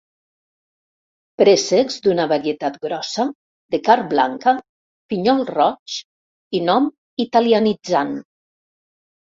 Préssecs 1.41 1.97
d'una 2.07 2.25
varietat 2.31 2.79
grossa, 2.87 3.27
de 3.75 3.81
carn 3.89 4.09
blanca, 4.15 4.57
pinyol 5.13 5.47
roig 5.55 6.01
i 6.61 6.65
nom 6.73 6.91
italianitzant. 7.29 8.21